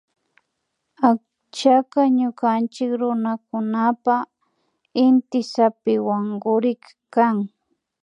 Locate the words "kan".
7.13-7.37